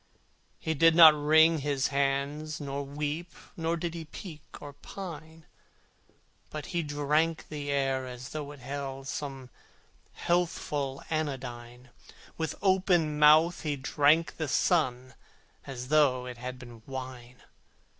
[0.57, 5.45] He did not wring his hands nor weep, Nor did he peek or pine,
[6.49, 9.51] But he drank the air as though it held Some
[10.13, 11.91] healthful anodyne;
[12.35, 15.13] With open mouth he drank the sun
[15.67, 17.43] As though it had been wine!